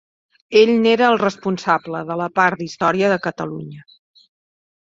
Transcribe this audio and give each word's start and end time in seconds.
Ell 0.61 0.71
n'era 0.85 1.09
el 1.15 1.19
responsable 1.23 2.01
de 2.09 2.17
la 2.23 2.29
part 2.39 2.63
d'història 2.63 3.13
de 3.15 3.21
Catalunya. 3.27 3.87